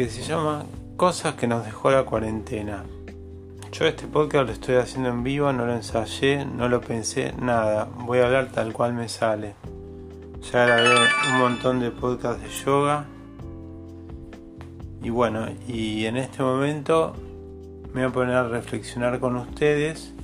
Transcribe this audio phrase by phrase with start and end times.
[0.00, 0.64] que se llama
[0.96, 2.84] Cosas que nos dejó la cuarentena.
[3.70, 7.86] Yo este podcast lo estoy haciendo en vivo, no lo ensayé, no lo pensé, nada.
[8.06, 9.56] Voy a hablar tal cual me sale.
[10.50, 10.88] Ya grabé
[11.30, 13.04] un montón de podcasts de yoga.
[15.02, 17.12] Y bueno, y en este momento
[17.92, 20.14] me voy a poner a reflexionar con ustedes.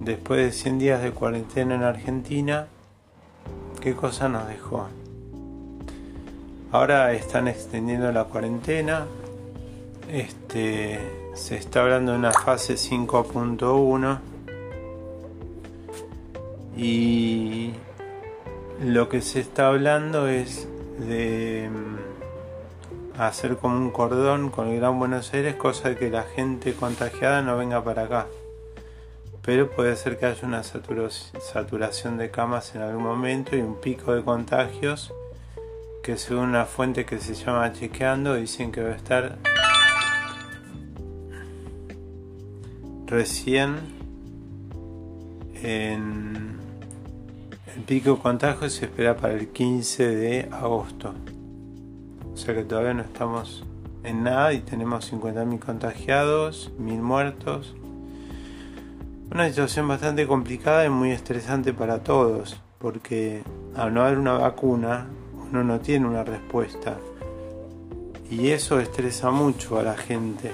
[0.00, 2.66] Después de 100 días de cuarentena en Argentina,
[3.80, 4.88] ¿qué cosa nos dejó?
[6.72, 9.06] Ahora están extendiendo la cuarentena.
[10.10, 10.98] Este
[11.34, 14.18] se está hablando de una fase 5.1
[16.74, 17.72] y
[18.82, 20.66] lo que se está hablando es
[20.98, 26.22] de mm, hacer como un cordón con el Gran Buenos Aires, cosa de que la
[26.22, 28.28] gente contagiada no venga para acá.
[29.42, 34.14] Pero puede ser que haya una saturación de camas en algún momento y un pico
[34.14, 35.12] de contagios
[36.02, 39.38] que según una fuente que se llama Chequeando dicen que va a estar
[43.06, 43.76] recién
[45.62, 46.58] en
[47.76, 51.14] el pico contagio se espera para el 15 de agosto.
[52.34, 53.64] O sea que todavía no estamos
[54.02, 57.76] en nada y tenemos 50.000 contagiados, 1.000 muertos.
[59.30, 63.44] Una situación bastante complicada y muy estresante para todos, porque
[63.76, 65.06] al no haber una vacuna,
[65.52, 66.98] uno no tiene una respuesta.
[68.30, 70.50] Y eso estresa mucho a la gente.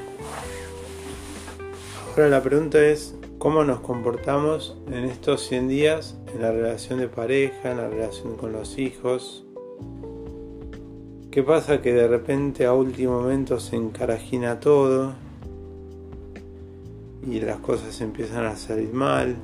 [2.11, 7.07] Ahora la pregunta es, ¿cómo nos comportamos en estos 100 días en la relación de
[7.07, 9.45] pareja, en la relación con los hijos?
[11.31, 15.13] ¿Qué pasa que de repente a último momento se encarajina todo
[17.25, 19.37] y las cosas empiezan a salir mal?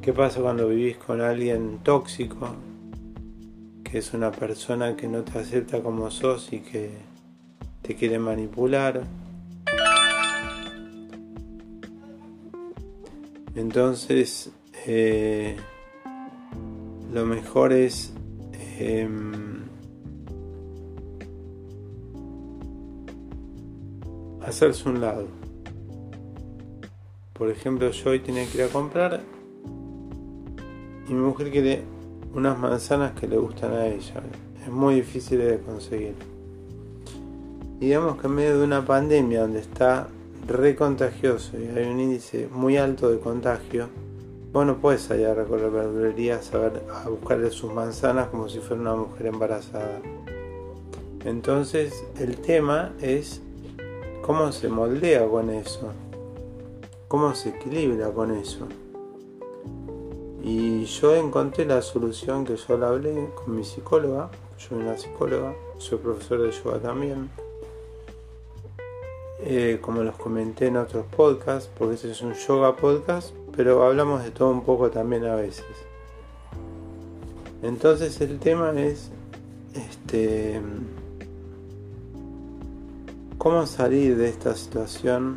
[0.00, 2.54] ¿Qué pasa cuando vivís con alguien tóxico?
[3.90, 6.90] Que es una persona que no te acepta como sos y que
[7.82, 9.02] te quiere manipular.
[13.54, 14.52] Entonces,
[14.86, 15.56] eh,
[17.12, 18.12] lo mejor es
[18.78, 19.62] em,
[24.42, 25.26] hacerse un lado.
[27.32, 29.22] Por ejemplo, yo hoy tenía que ir a comprar
[31.08, 31.97] y mi mujer quiere
[32.38, 34.22] unas manzanas que le gustan a ella.
[34.64, 36.14] Es muy difícil de conseguir.
[37.80, 40.08] Digamos que en medio de una pandemia donde está
[40.46, 43.88] re contagioso y hay un índice muy alto de contagio,
[44.52, 48.80] vos no puedes salir recorrer verdulerías a, ver, a buscarle sus manzanas como si fuera
[48.82, 50.00] una mujer embarazada.
[51.24, 53.42] Entonces el tema es
[54.22, 55.92] cómo se moldea con eso,
[57.08, 58.66] cómo se equilibra con eso.
[60.42, 64.96] Y yo encontré la solución que yo la hablé con mi psicóloga, yo soy una
[64.96, 67.28] psicóloga, soy profesor de yoga también
[69.40, 74.24] eh, como los comenté en otros podcasts, porque este es un yoga podcast, pero hablamos
[74.24, 75.64] de todo un poco también a veces.
[77.62, 79.10] Entonces el tema es
[79.74, 80.60] este
[83.38, 85.36] cómo salir de esta situación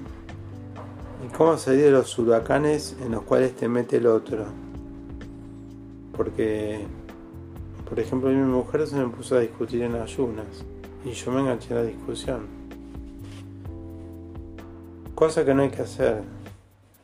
[1.23, 4.45] y cómo salir de los huracanes en los cuales te mete el otro.
[6.15, 6.85] Porque,
[7.87, 10.65] por ejemplo, mi mujer se me puso a discutir en ayunas
[11.05, 12.61] y yo me enganché a la discusión.
[15.15, 16.23] Cosa que no hay que hacer.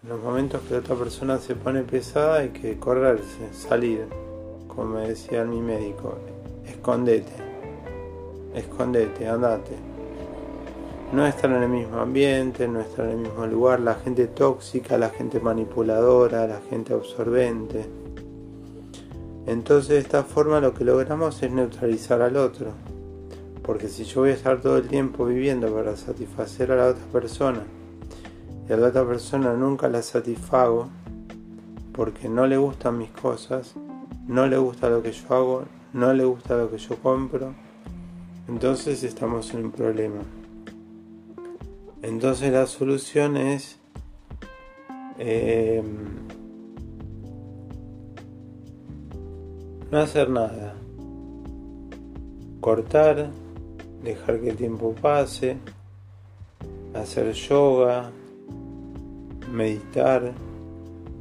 [0.04, 4.06] En los momentos que la otra persona se pone pesada hay que correrse, salir.
[4.68, 6.16] Como me decía mi médico,
[6.66, 7.34] escondete,
[8.54, 9.76] escondete, andate.
[11.12, 14.98] No estar en el mismo ambiente, no estar en el mismo lugar, la gente tóxica,
[14.98, 17.86] la gente manipuladora, la gente absorbente.
[19.48, 22.72] Entonces de esta forma lo que logramos es neutralizar al otro.
[23.64, 27.06] Porque si yo voy a estar todo el tiempo viviendo para satisfacer a la otra
[27.12, 27.64] persona,
[28.68, 30.90] y a la otra persona nunca la satisfago
[31.94, 33.74] porque no le gustan mis cosas,
[34.28, 35.64] no le gusta lo que yo hago,
[35.94, 37.56] no le gusta lo que yo compro,
[38.48, 40.22] entonces estamos en un problema.
[42.02, 43.80] Entonces la solución es
[45.18, 45.86] em,
[49.98, 50.76] no hacer nada,
[52.62, 53.32] cortar,
[54.04, 55.58] dejar que el tiempo pase,
[56.94, 58.12] hacer yoga,
[59.52, 60.34] meditar.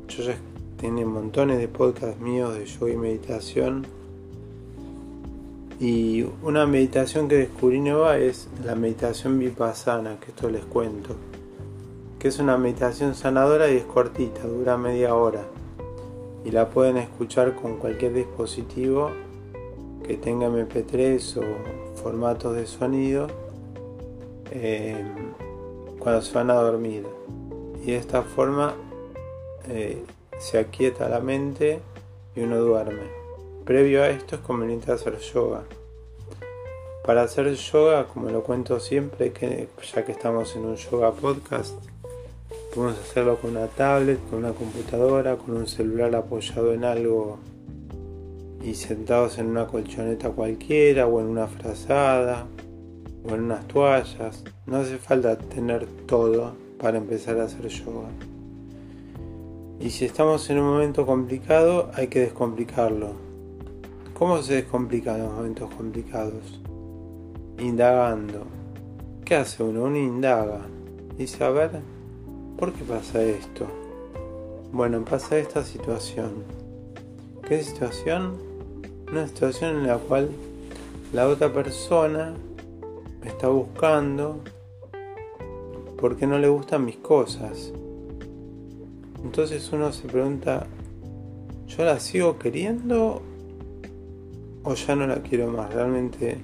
[0.09, 0.37] Yo ya
[0.77, 3.87] tengo montones de podcasts míos de yoga y meditación.
[5.81, 11.17] Y una meditación que descubrí nueva es la meditación vipassana, que esto les cuento.
[12.19, 15.56] Que es una meditación sanadora y es cortita, dura media hora.
[16.47, 19.11] Y la pueden escuchar con cualquier dispositivo
[20.07, 23.27] que tenga MP3 o formatos de sonido
[24.53, 25.05] eh,
[25.99, 27.05] cuando se van a dormir.
[27.83, 28.77] Y de esta forma
[29.69, 30.05] eh,
[30.39, 31.81] se aquieta la mente
[32.37, 33.11] y uno duerme.
[33.65, 35.65] Previo a esto es conveniente hacer yoga.
[37.05, 41.75] Para hacer yoga, como lo cuento siempre, que ya que estamos en un yoga podcast,
[42.77, 47.39] podemos hacerlo con una tablet, con una computadora, con un celular apoyado en algo
[48.63, 52.47] y sentados en una colchoneta cualquiera o en una frazada
[53.25, 54.45] o en unas toallas.
[54.67, 58.11] No hace falta tener todo para empezar a hacer yoga.
[59.81, 63.15] Y si estamos en un momento complicado, hay que descomplicarlo.
[64.13, 66.61] ¿Cómo se descomplican los momentos complicados?
[67.59, 68.45] Indagando.
[69.25, 69.85] ¿Qué hace uno?
[69.85, 70.61] Uno indaga.
[71.41, 71.96] A ver,
[72.57, 73.67] ¿por qué pasa esto?
[74.73, 76.45] Bueno, pasa esta situación.
[77.47, 78.37] ¿Qué situación?
[79.11, 80.31] Una situación en la cual
[81.13, 82.35] la otra persona
[83.21, 84.41] me está buscando
[85.99, 87.73] porque no le gustan mis cosas.
[89.23, 90.67] Entonces uno se pregunta,
[91.67, 93.23] ¿yo la sigo queriendo
[94.63, 95.73] o ya no la quiero más?
[95.73, 96.39] Realmente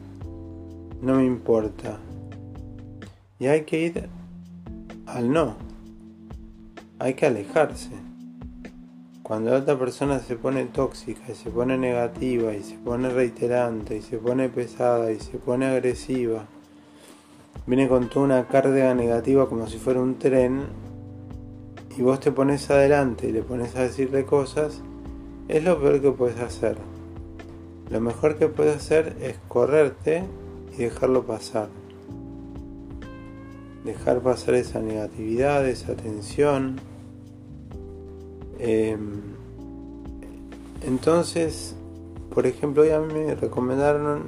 [1.01, 1.99] no me importa.
[3.39, 4.09] Y hay que ir
[5.07, 5.72] al no.
[7.03, 7.91] Hay que alejarse.
[9.25, 13.97] Cuando la otra persona se pone tóxica y se pone negativa y se pone reiterante
[13.97, 16.45] y se pone pesada y se pone agresiva,
[17.67, 20.63] viene con toda una carga negativa como si fuera un tren
[21.99, 24.81] y vos te pones adelante y le pones a decirle cosas,
[25.49, 26.77] es lo peor que puedes hacer.
[27.91, 30.23] Lo mejor que puedes hacer es correrte
[30.73, 31.67] y dejarlo pasar.
[33.85, 36.92] Dejar pasar esa negatividad, esa tensión,
[38.65, 39.21] Em,
[40.83, 41.75] entonces,
[42.33, 44.27] por ejemplo, hoy a mí me recomendaron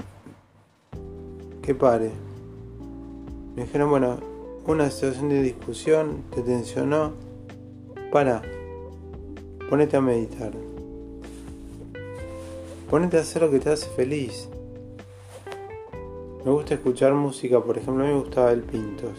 [1.63, 2.11] que pare.
[3.55, 4.19] Me dijeron, bueno,
[4.67, 7.13] una situación de discusión te tensionó,
[8.11, 8.43] para,
[9.71, 10.51] ponete a meditar.
[12.91, 14.49] Ponete a hacer lo que te hace feliz.
[16.45, 19.17] Me gusta escuchar música, por ejemplo, a mí me gustaba el Pintos.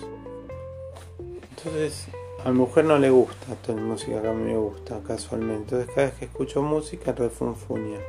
[1.56, 2.10] Entonces
[2.44, 5.76] a mi mujer no le gusta toda la música que a mí me gusta, casualmente.
[5.76, 8.00] Entonces cada vez que escucho música refunfuña.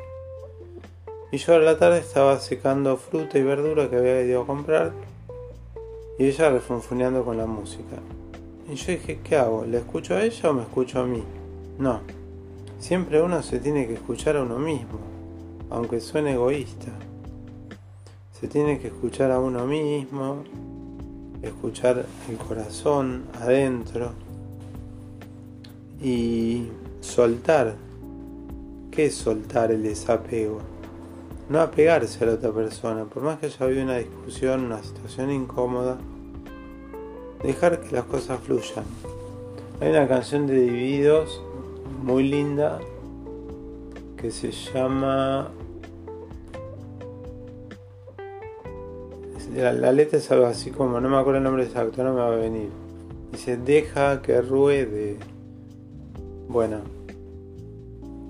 [1.33, 4.93] Y yo a la tarde estaba secando fruta y verdura que había ido a comprar.
[6.19, 7.97] Y ella refunfuneando con la música.
[8.69, 9.65] Y yo dije, ¿qué hago?
[9.65, 11.23] ¿Le escucho a ella o me escucho a mí?
[11.79, 12.01] No.
[12.79, 14.99] Siempre uno se tiene que escuchar a uno mismo,
[15.71, 16.93] aunque suene egoísta.
[18.39, 20.45] Se tiene que escuchar a uno mismo,
[21.49, 24.13] escuchar el corazón adentro
[26.03, 26.69] y
[27.01, 27.75] soltar.
[28.91, 30.61] ¿Qué es soltar el desapego?
[31.49, 35.31] No apegarse a la otra persona, por más que haya habido una discusión, una situación
[35.31, 35.99] incómoda,
[37.43, 38.85] dejar que las cosas fluyan.
[39.81, 41.43] Hay una canción de Divididos
[42.03, 42.81] muy linda
[44.17, 45.51] que se llama
[49.57, 52.29] la, letra es algo así como, no me acuerdo el nombre exacto, no me va
[52.29, 52.69] a venir.
[53.33, 55.17] Dice, deja que ruede.
[56.49, 56.81] Bueno,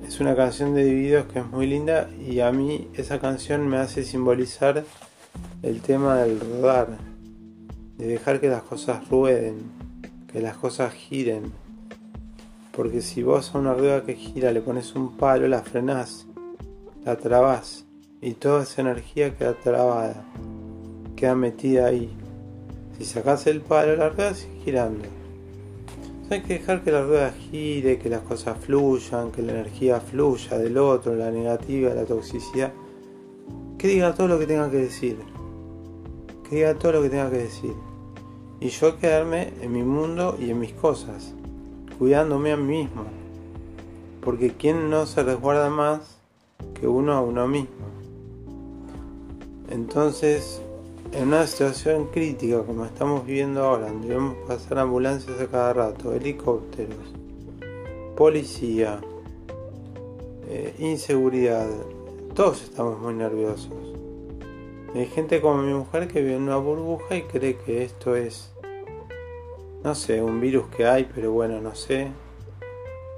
[0.06, 3.76] es una canción de Divididos que es muy linda y a mí esa canción me
[3.78, 4.84] hace simbolizar
[5.62, 6.96] el tema del rodar,
[7.98, 9.56] de dejar que las cosas rueden,
[10.32, 11.52] que las cosas giren.
[12.72, 16.26] Porque si vos a una rueda que gira le pones un palo, la frenás,
[17.04, 17.84] la trabás
[18.20, 20.24] y toda esa energía queda trabada
[21.16, 22.14] queda metida ahí.
[22.98, 25.04] Si sacas el palo, la rueda sigue girando.
[26.30, 30.58] hay que dejar que la rueda gire, que las cosas fluyan, que la energía fluya
[30.58, 32.72] del otro, la negativa, la toxicidad.
[33.78, 35.18] Que diga todo lo que tenga que decir.
[36.48, 37.74] Que diga todo lo que tenga que decir.
[38.60, 41.34] Y yo quedarme en mi mundo y en mis cosas,
[41.98, 43.04] cuidándome a mí mismo.
[44.22, 46.18] Porque ¿quién no se resguarda más
[46.74, 47.86] que uno a uno mismo?
[49.68, 50.62] Entonces,
[51.16, 56.12] en una situación crítica como estamos viviendo ahora, donde debemos pasar ambulancias a cada rato,
[56.12, 57.14] helicópteros,
[58.14, 59.00] policía,
[60.46, 61.68] eh, inseguridad,
[62.34, 63.72] todos estamos muy nerviosos.
[64.94, 68.52] Hay gente como mi mujer que vive en una burbuja y cree que esto es,
[69.82, 72.08] no sé, un virus que hay, pero bueno, no sé.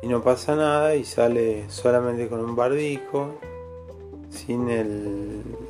[0.02, 3.34] Y no pasa nada y sale solamente con un barbijo,
[4.30, 4.68] sin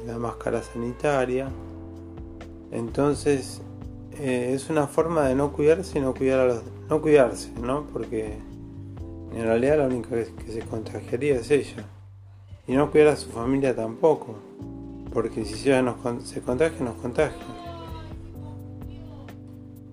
[0.06, 1.50] la máscara sanitaria.
[2.70, 3.62] Entonces
[4.18, 7.86] eh, es una forma de no cuidarse y no cuidar a los, no cuidarse, ¿no?
[7.92, 8.38] Porque
[9.34, 11.84] en realidad la única que, que se contagiaría es ella.
[12.66, 14.34] Y no cuidar a su familia tampoco.
[15.12, 17.38] Porque si se, nos, se contagia, nos contagia.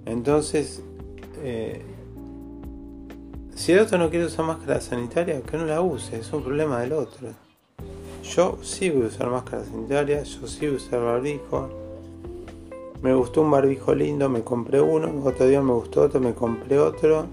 [0.05, 0.83] Entonces,
[1.41, 1.81] eh,
[3.55, 6.81] si el otro no quiere usar máscara sanitaria, que no la use, es un problema
[6.81, 7.29] del otro.
[8.23, 11.84] Yo sí voy a usar máscara sanitaria, yo sí voy a usar barbijo.
[13.05, 16.79] Me gustó un barbijo lindo, me compré uno, otro día me gustó otro, me compré
[16.79, 17.27] otro.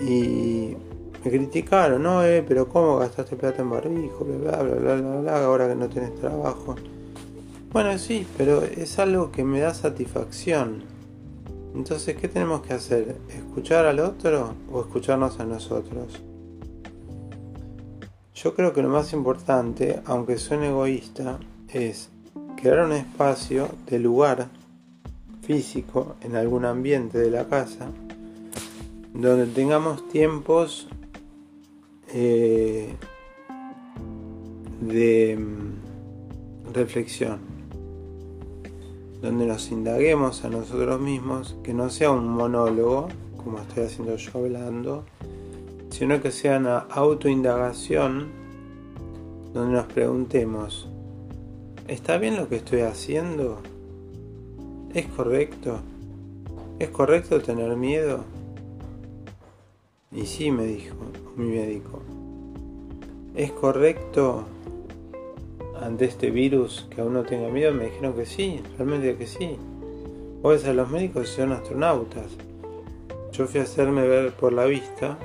[0.00, 0.76] Y
[1.24, 4.24] me criticaron, no, eh, pero ¿cómo gastaste plata en barbijo?
[4.24, 6.76] Bla, bla, bla, bla, bla, ahora que no tenés trabajo.
[7.72, 10.84] Bueno, sí, pero es algo que me da satisfacción.
[11.74, 13.16] Entonces, ¿qué tenemos que hacer?
[13.28, 16.22] ¿Escuchar al otro o escucharnos a nosotros?
[18.36, 21.40] Yo creo que lo más importante, aunque suene egoísta,
[21.72, 22.12] es
[22.62, 24.46] crear un espacio de lugar
[25.42, 27.88] físico en algún ambiente de la casa
[29.12, 30.86] donde tengamos tiempos
[32.14, 32.94] eh,
[34.80, 37.40] de mm, reflexión,
[39.20, 43.08] donde nos indaguemos a nosotros mismos, que no sea un monólogo,
[43.42, 45.04] como estoy haciendo yo hablando,
[45.90, 48.28] sino que sea una autoindagación
[49.52, 50.88] donde nos preguntemos,
[51.92, 53.58] ¿está bien lo que estoy haciendo?
[54.94, 55.80] ¿Es correcto?
[56.78, 58.24] ¿Es correcto tener miedo?
[60.10, 60.96] Y sí, me dijo
[61.36, 62.00] mi médico.
[63.34, 64.44] ¿Es correcto
[65.82, 67.74] ante este virus que aún no tenga miedo?
[67.74, 69.56] Me dijeron que sí, realmente que sí.
[70.40, 72.32] Vos a los médicos son astronautas.
[73.32, 75.18] Yo fui a hacerme ver por la vista.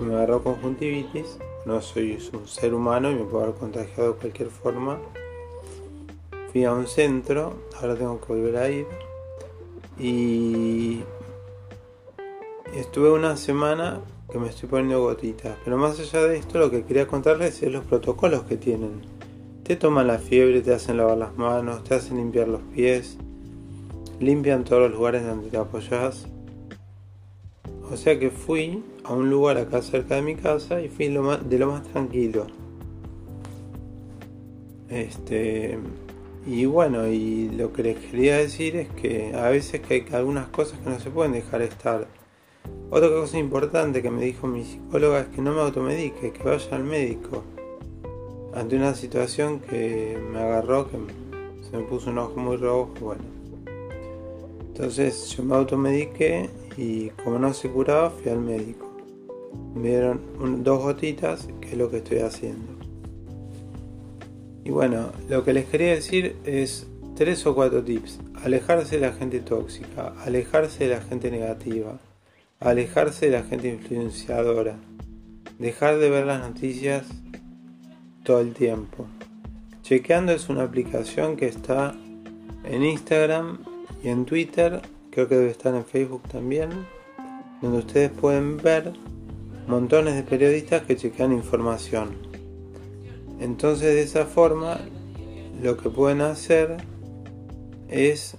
[0.00, 1.38] Me agarró conjuntivitis.
[1.64, 4.98] No soy un ser humano y me puedo haber contagiado de cualquier forma.
[6.52, 8.86] Fui a un centro, ahora tengo que volver a ir.
[9.98, 11.00] Y
[12.74, 14.00] estuve una semana
[14.30, 15.56] que me estoy poniendo gotitas.
[15.64, 19.00] Pero más allá de esto, lo que quería contarles es los protocolos que tienen.
[19.64, 23.16] Te toman la fiebre, te hacen lavar las manos, te hacen limpiar los pies,
[24.20, 26.28] limpian todos los lugares donde te apoyas.
[27.90, 31.58] O sea que fui a un lugar acá cerca de mi casa y fui de
[31.58, 32.46] lo más tranquilo.
[34.88, 35.78] Este,
[36.46, 40.48] y bueno, y lo que les quería decir es que a veces que hay algunas
[40.48, 42.08] cosas que no se pueden dejar estar.
[42.90, 46.76] Otra cosa importante que me dijo mi psicóloga es que no me automedique, que vaya
[46.76, 47.44] al médico.
[48.54, 50.96] Ante una situación que me agarró, que
[51.68, 53.22] se me puso un ojo muy rojo, bueno.
[54.68, 58.92] Entonces yo me automediqué y como no se curaba, fui al médico.
[59.74, 62.72] Me dieron dos gotitas, que es lo que estoy haciendo.
[64.64, 68.20] Y bueno, lo que les quería decir es tres o cuatro tips.
[68.42, 71.98] Alejarse de la gente tóxica, alejarse de la gente negativa,
[72.60, 74.76] alejarse de la gente influenciadora,
[75.58, 77.06] dejar de ver las noticias
[78.24, 79.06] todo el tiempo.
[79.82, 81.94] Chequeando es una aplicación que está
[82.64, 83.58] en Instagram
[84.02, 84.82] y en Twitter,
[85.16, 86.68] creo que debe estar en Facebook también,
[87.62, 88.92] donde ustedes pueden ver
[89.66, 92.10] montones de periodistas que chequean información.
[93.40, 94.78] Entonces de esa forma
[95.62, 96.76] lo que pueden hacer
[97.88, 98.36] es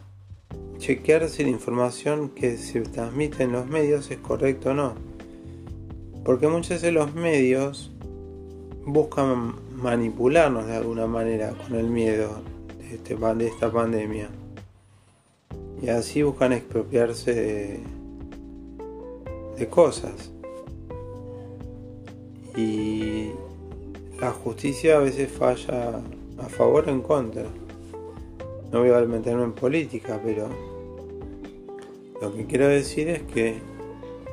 [0.77, 4.93] chequear si la información que se transmite en los medios es correcta o no.
[6.23, 7.91] Porque muchas veces los medios
[8.85, 12.43] buscan manipularnos de alguna manera con el miedo
[12.77, 14.29] de, este, de esta pandemia.
[15.81, 17.81] Y así buscan expropiarse
[19.57, 20.31] de, cosas.
[22.55, 23.31] Y
[24.19, 26.01] la justicia a veces falla
[26.39, 27.45] a favor o en contra.
[28.71, 30.49] No voy a meterme en política, pero
[32.21, 33.59] lo que quiero decir es que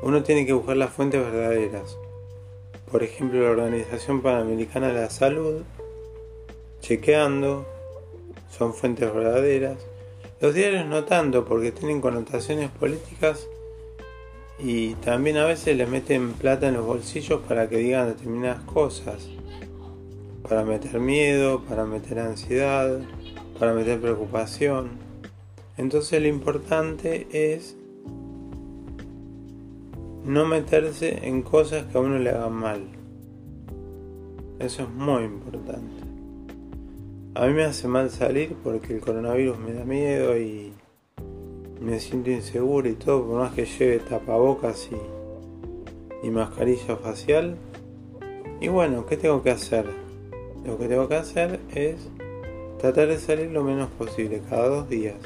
[0.02, 1.98] uno tiene que buscar las fuentes verdaderas.
[2.90, 5.62] Por ejemplo, la Organización Panamericana de la Salud,
[6.80, 7.66] chequeando,
[8.50, 9.93] son fuentes verdaderas.
[10.44, 13.48] Los diarios no tanto porque tienen connotaciones políticas
[14.58, 19.26] y también a veces les meten plata en los bolsillos para que digan determinadas cosas.
[20.46, 23.00] Para meter miedo, para meter ansiedad,
[23.58, 24.90] para meter preocupación.
[25.78, 27.74] Entonces lo importante es
[30.26, 32.82] no meterse en cosas que a uno le hagan mal.
[34.58, 36.13] Eso es muy importante.
[37.36, 40.72] A mí me hace mal salir porque el coronavirus me da miedo y
[41.80, 47.56] me siento inseguro y todo, por más que lleve tapabocas y, y mascarilla facial.
[48.60, 49.84] Y bueno, ¿qué tengo que hacer?
[50.64, 52.08] Lo que tengo que hacer es
[52.78, 55.16] tratar de salir lo menos posible, cada dos días.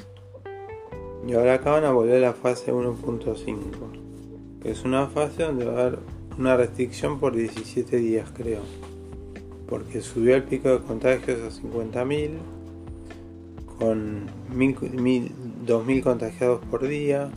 [1.26, 5.76] Y ahora acaban a volver a la fase 1.5, que es una fase donde va
[5.76, 5.98] a haber
[6.38, 8.62] una restricción por 17 días, creo.
[9.68, 12.30] Porque subió el pico de contagios a 50.000
[13.78, 17.30] con 2.000 contagiados por día,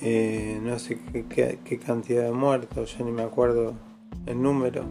[0.00, 3.74] eh, no sé qué, cantidad de muertos, ya ni me acuerdo
[4.26, 4.84] el número,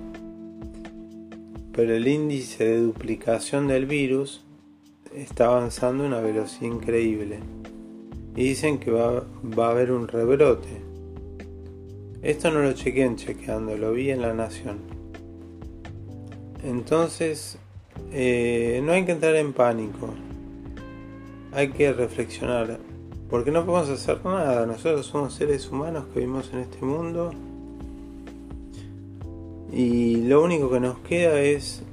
[1.71, 4.43] pero el índice de duplicación del virus
[5.15, 7.39] está avanzando a una velocidad increíble
[8.35, 9.25] y dicen que va,
[9.57, 10.83] va a haber un rebrote.
[12.21, 14.96] Esto no lo chequeen chequeando, lo vi en La Nación.
[16.63, 17.57] Entonces,
[18.11, 20.09] eh, no hay que entrar en pánico.
[21.51, 22.79] Hay que reflexionar.
[23.29, 24.65] Porque no podemos hacer nada.
[24.65, 27.31] Nosotros somos seres humanos que vivimos en este mundo.
[29.71, 31.83] Y lo único que nos queda es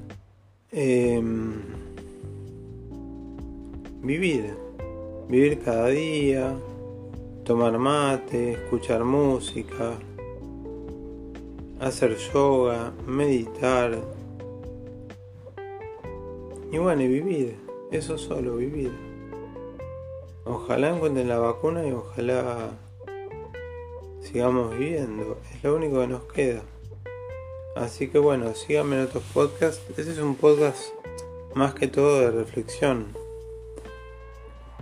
[0.71, 1.61] em,
[4.01, 4.53] vivir.
[5.27, 6.55] Vivir cada día.
[7.45, 9.91] Tomar mate, escuchar música,
[11.79, 14.01] hacer yoga, meditar,
[16.71, 17.55] y bueno, y vivir,
[17.91, 18.91] eso solo, vivir.
[20.45, 22.71] Ojalá encuentren la vacuna y ojalá
[24.21, 25.37] sigamos viviendo.
[25.53, 26.61] Es lo único que nos queda.
[27.75, 29.81] Así que bueno, síganme en otros podcasts.
[29.97, 30.79] Este es un podcast
[31.55, 33.07] más que todo de reflexión.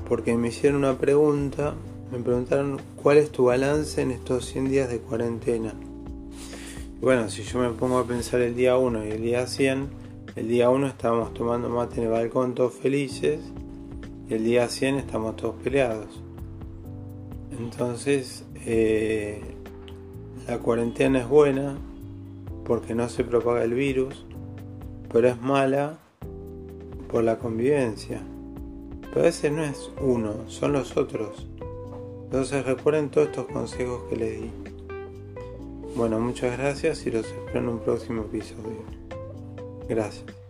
[0.07, 1.75] Porque me hicieron una pregunta,
[2.11, 5.73] me preguntaron cuál es tu balance en estos 100 días de cuarentena.
[6.99, 10.02] bueno, si yo me pongo a pensar el día 1 y el día 100,
[10.35, 13.39] el día 1 estábamos tomando mate en el balcón todos felices
[14.27, 16.21] y el día 100 estamos todos peleados.
[17.59, 19.41] Entonces, eh,
[20.47, 21.77] la cuarentena es buena
[22.65, 24.25] porque no se propaga el virus,
[25.11, 25.99] pero es mala
[27.11, 28.21] por la convivencia.
[29.01, 31.47] Pero a veces no es uno, son los otros.
[32.23, 34.51] Entonces recuerden todos estos consejos que les di.
[35.95, 39.02] Bueno, muchas gracias y los espero en un próximo episodio.
[39.87, 40.42] Gracias.